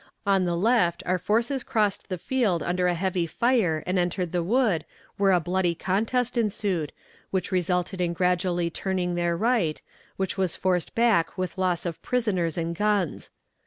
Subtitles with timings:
[0.25, 4.41] On the left our forces crossed the field under a heavy fire and entered the
[4.41, 4.83] wood,
[5.17, 6.91] where a bloody contest ensued,
[7.29, 9.79] which resulted in gradually turning their right,
[10.17, 13.29] which was forced back with loss of prisoners and guns.